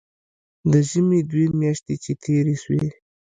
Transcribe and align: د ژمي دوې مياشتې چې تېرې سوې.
د 0.71 0.73
ژمي 0.89 1.19
دوې 1.31 1.45
مياشتې 1.59 1.95
چې 2.03 2.11
تېرې 2.23 2.55
سوې. 2.63 2.85